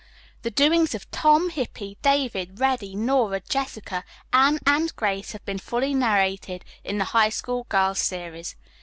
[0.41, 5.93] The doings of Tom, Hippy, David, Reddy, Nora, Jessica, Anne and Grace have been fully
[5.93, 8.55] narrated in the "High School Girls Series."